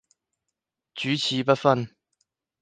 [0.95, 1.95] 主次不分